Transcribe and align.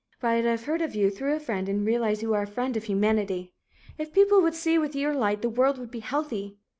But 0.19 0.47
I've 0.47 0.65
heard 0.65 0.81
of 0.81 0.95
you 0.95 1.11
through 1.11 1.35
a 1.35 1.39
friend 1.39 1.69
and 1.69 1.85
realize 1.85 2.23
you 2.23 2.33
are 2.33 2.41
a 2.41 2.47
friend 2.47 2.75
of 2.75 2.85
humanity. 2.85 3.53
If 3.99 4.13
people 4.13 4.41
would 4.41 4.55
see 4.55 4.79
with 4.79 4.95
your 4.95 5.13
light, 5.13 5.43
the 5.43 5.47
world 5.47 5.77
would 5.77 5.91
be 5.91 5.99
healthy. 5.99 6.57